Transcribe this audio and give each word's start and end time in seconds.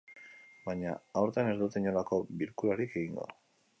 Baina, 0.69 0.93
aurten 1.21 1.51
ez 1.51 1.55
dute 1.61 1.83
inolako 1.85 2.19
bilkurarik 2.41 2.97
egingo. 3.03 3.29